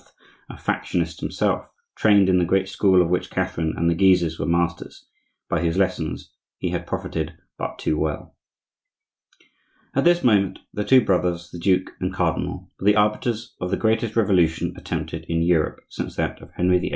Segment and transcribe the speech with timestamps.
[0.49, 4.47] a factionist himself, trained in the great school of which Catherine and the Guises were
[4.47, 8.35] masters,—by whose lessons he had profited but too well.
[9.93, 13.77] At this moment the two brothers, the duke and cardinal, were the arbiters of the
[13.77, 16.89] greatest revolution attempted in Europe since that of Henry VIII.